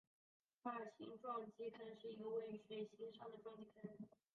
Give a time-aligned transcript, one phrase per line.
[0.63, 3.91] 巴兰钦撞击坑是一个位于水星上的撞击坑。